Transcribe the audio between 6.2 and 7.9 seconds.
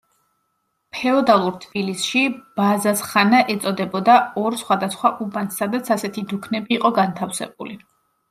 დუქნები იყო განთავსებული.